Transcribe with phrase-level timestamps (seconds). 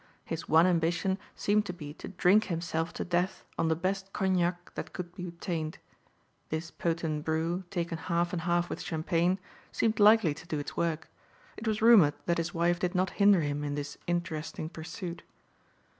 [0.25, 4.73] His one ambition seemed to be to drink himself to death on the best cognac
[4.73, 5.77] that could be obtained.
[6.49, 9.39] This potent brew, taken half and half with champagne,
[9.71, 11.07] seemed likely to do its work.
[11.55, 15.21] It was rumored that his wife did not hinder him in this interesting pursuit.